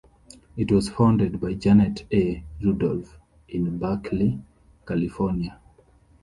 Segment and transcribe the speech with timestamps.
[0.57, 2.43] It was founded by Janet A.
[2.59, 4.41] Rudolph in Berkeley,
[4.87, 5.59] California.